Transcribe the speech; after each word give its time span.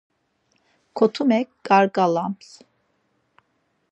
Kotumek 0.97 1.47
ǩarǩalaps. 1.65 2.49